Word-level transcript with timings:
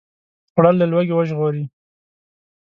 خوړل 0.51 0.75
له 0.79 0.85
لوږې 0.91 1.13
وژغوري 1.15 1.63